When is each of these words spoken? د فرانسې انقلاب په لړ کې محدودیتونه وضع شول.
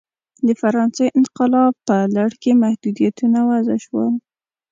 د 0.47 0.49
فرانسې 0.61 1.05
انقلاب 1.19 1.73
په 1.87 1.95
لړ 2.15 2.29
کې 2.41 2.51
محدودیتونه 2.63 3.39
وضع 3.49 3.77
شول. 3.85 4.11